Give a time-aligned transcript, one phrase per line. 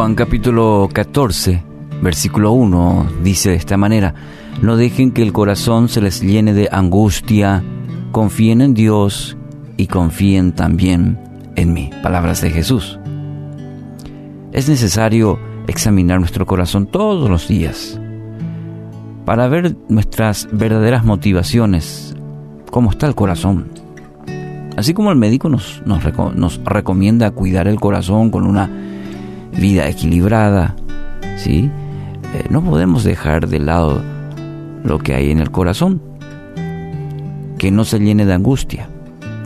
[0.00, 1.62] Juan capítulo 14,
[2.00, 4.14] versículo 1 dice de esta manera,
[4.62, 7.62] no dejen que el corazón se les llene de angustia,
[8.10, 9.36] confíen en Dios
[9.76, 11.18] y confíen también
[11.54, 11.90] en mí.
[12.02, 12.98] Palabras de Jesús.
[14.52, 18.00] Es necesario examinar nuestro corazón todos los días
[19.26, 22.16] para ver nuestras verdaderas motivaciones,
[22.70, 23.68] cómo está el corazón.
[24.78, 26.02] Así como el médico nos, nos,
[26.36, 28.88] nos recomienda cuidar el corazón con una
[29.52, 30.76] vida equilibrada,
[31.36, 31.70] ¿sí?
[32.34, 34.02] Eh, no podemos dejar de lado
[34.84, 36.02] lo que hay en el corazón,
[37.58, 38.88] que no se llene de angustia,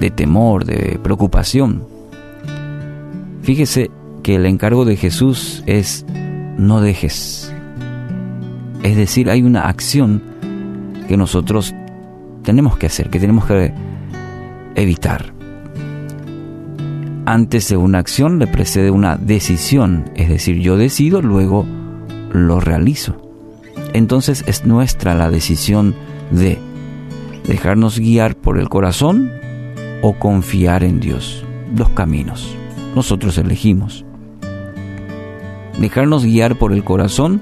[0.01, 1.84] de temor, de preocupación.
[3.42, 3.91] Fíjese
[4.23, 6.06] que el encargo de Jesús es
[6.56, 7.52] no dejes.
[8.83, 10.23] Es decir, hay una acción
[11.09, 11.75] que nosotros
[12.42, 13.73] tenemos que hacer, que tenemos que
[14.75, 15.34] evitar.
[17.27, 21.64] Antes de una acción le precede una decisión, es decir, yo decido, luego
[22.33, 23.17] lo realizo.
[23.94, 25.95] Entonces es nuestra la decisión
[26.30, 26.58] de
[27.48, 29.33] dejarnos guiar por el corazón
[30.02, 31.47] o confiar en Dios.
[31.72, 32.55] Dos caminos.
[32.95, 34.05] Nosotros elegimos.
[35.78, 37.41] Dejarnos guiar por el corazón,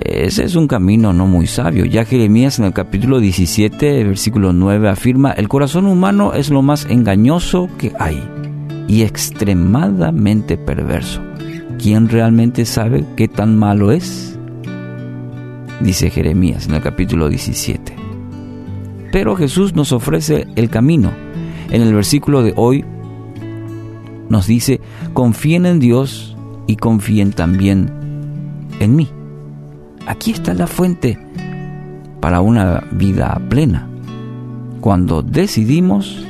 [0.00, 1.84] ese es un camino no muy sabio.
[1.84, 6.84] Ya Jeremías en el capítulo 17, versículo 9 afirma, el corazón humano es lo más
[6.90, 8.20] engañoso que hay
[8.90, 11.22] y extremadamente perverso.
[11.78, 14.36] ¿Quién realmente sabe qué tan malo es?
[15.80, 17.94] Dice Jeremías en el capítulo 17.
[19.12, 21.12] Pero Jesús nos ofrece el camino.
[21.70, 22.84] En el versículo de hoy
[24.28, 24.80] nos dice,
[25.14, 27.92] confíen en Dios y confíen también
[28.80, 29.08] en mí.
[30.08, 31.16] Aquí está la fuente
[32.18, 33.88] para una vida plena.
[34.80, 36.26] Cuando decidimos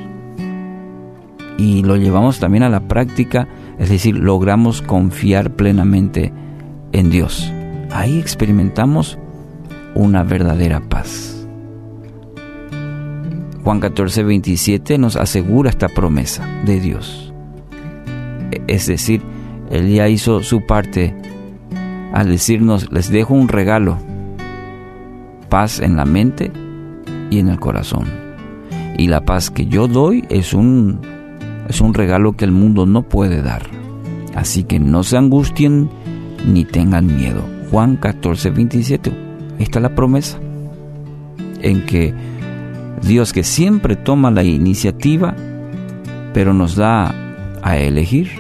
[1.61, 3.47] y lo llevamos también a la práctica,
[3.79, 6.33] es decir, logramos confiar plenamente
[6.93, 7.53] en Dios.
[7.91, 9.19] Ahí experimentamos
[9.95, 11.47] una verdadera paz.
[13.63, 17.35] Juan 14, 27 nos asegura esta promesa de Dios.
[18.67, 19.21] Es decir,
[19.71, 21.15] Él ya hizo su parte
[22.15, 23.99] al decirnos, les dejo un regalo,
[25.51, 26.51] paz en la mente
[27.29, 28.07] y en el corazón.
[28.97, 31.20] Y la paz que yo doy es un
[31.71, 33.63] es un regalo que el mundo no puede dar.
[34.35, 35.89] Así que no se angustien
[36.47, 37.43] ni tengan miedo.
[37.71, 39.13] Juan 14, 27.
[39.59, 40.39] Esta es la promesa.
[41.63, 42.15] En que
[43.03, 45.35] Dios que siempre toma la iniciativa,
[46.35, 47.15] pero nos da
[47.63, 48.31] a elegir,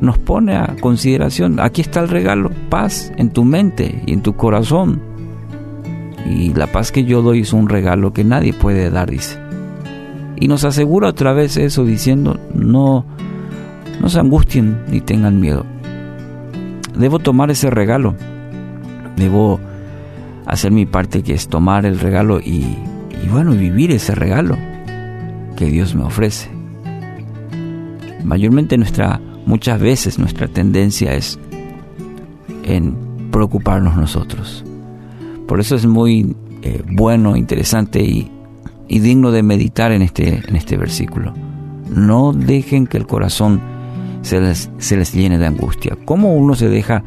[0.00, 1.60] nos pone a consideración.
[1.60, 5.02] Aquí está el regalo, paz en tu mente y en tu corazón.
[6.26, 9.39] Y la paz que yo doy es un regalo que nadie puede dar, dice.
[10.40, 13.04] Y nos asegura otra vez eso diciendo, no,
[14.00, 15.66] no se angustien ni tengan miedo.
[16.96, 18.14] Debo tomar ese regalo.
[19.16, 19.60] Debo
[20.46, 22.74] hacer mi parte que es tomar el regalo y,
[23.30, 24.56] bueno, vivir ese regalo
[25.56, 26.50] que Dios me ofrece.
[28.24, 31.38] Mayormente nuestra, muchas veces nuestra tendencia es
[32.64, 32.96] en
[33.30, 34.64] preocuparnos nosotros.
[35.46, 38.30] Por eso es muy eh, bueno, interesante y
[38.90, 41.32] y digno de meditar en este, en este versículo.
[41.94, 43.60] No dejen que el corazón
[44.22, 45.96] se les, se les llene de angustia.
[46.04, 47.04] ¿Cómo uno se deja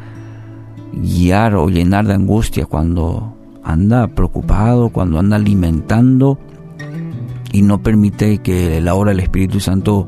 [0.93, 3.35] guiar o llenar de angustia cuando
[3.65, 6.39] anda preocupado, cuando anda alimentando
[7.51, 10.07] y no permite que la obra del Espíritu Santo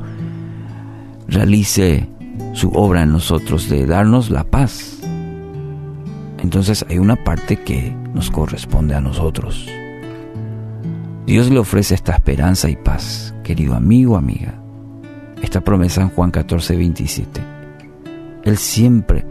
[1.28, 2.08] realice
[2.53, 5.02] su obra en nosotros de darnos la paz?
[6.41, 9.68] Entonces hay una parte que nos corresponde a nosotros.
[11.25, 14.62] Dios le ofrece esta esperanza y paz, querido amigo, amiga.
[15.41, 17.41] Esta promesa en Juan 14, 27.
[18.44, 19.25] Él siempre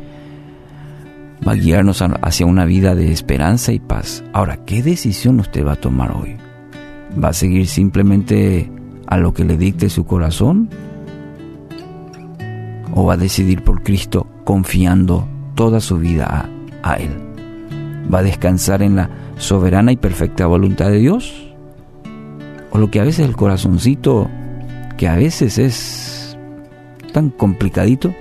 [1.46, 4.24] va a guiarnos hacia una vida de esperanza y paz.
[4.32, 6.36] Ahora, ¿qué decisión usted va a tomar hoy?
[7.22, 8.72] ¿Va a seguir simplemente
[9.06, 10.68] a lo que le dicte su corazón?
[12.92, 16.48] ¿O va a decidir por Cristo confiando toda su vida
[16.82, 17.12] a, a Él?
[18.12, 21.53] ¿Va a descansar en la soberana y perfecta voluntad de Dios?
[22.74, 24.28] O lo que a veces el corazoncito,
[24.96, 26.36] que a veces es
[27.12, 28.12] tan complicadito,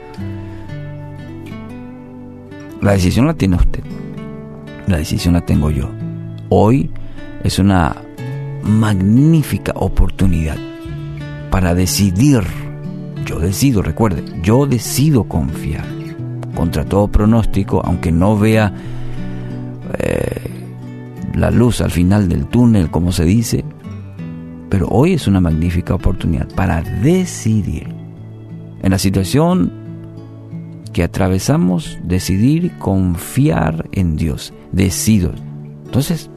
[2.79, 3.83] la decisión la tiene usted,
[4.85, 5.89] la decisión la tengo yo.
[6.49, 6.91] Hoy
[7.43, 7.95] es una
[8.61, 10.57] magnífica oportunidad
[11.49, 12.43] para decidir,
[13.25, 15.85] yo decido, recuerde, yo decido confiar
[16.53, 18.71] contra todo pronóstico, aunque no vea
[19.97, 20.41] eh,
[21.33, 23.65] la luz al final del túnel, como se dice,
[24.73, 27.93] pero hoy es una magnífica oportunidad para decidir
[28.81, 29.71] en la situación
[30.91, 34.51] que atravesamos, decidir confiar en Dios.
[34.71, 35.31] Decido.
[35.85, 36.31] Entonces,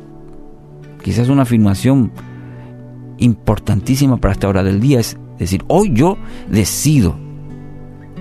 [1.02, 2.12] quizás una afirmación
[3.16, 7.16] importantísima para esta hora del día es decir, hoy yo decido,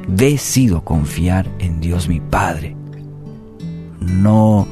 [0.08, 2.74] decido confiar en Dios mi Padre.
[4.00, 4.66] No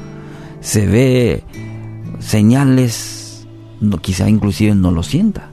[0.62, 1.44] se ve
[2.20, 3.23] señales,
[4.02, 5.50] quizá inclusive no lo sienta,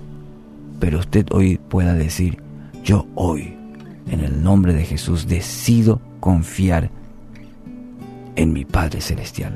[0.78, 2.38] pero usted hoy pueda decir,
[2.84, 3.54] yo hoy,
[4.10, 6.90] en el nombre de Jesús, decido confiar
[8.36, 9.52] en mi Padre Celestial.